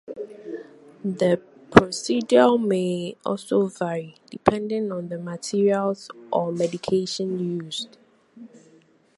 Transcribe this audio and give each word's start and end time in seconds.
The 1.05 1.39
procedure 1.69 2.57
may 2.57 3.15
also 3.23 3.67
vary 3.67 4.15
depending 4.31 4.91
on 4.91 5.09
the 5.09 5.19
materials 5.19 6.09
or 6.33 6.51
medication 6.51 7.37
used. 7.61 7.99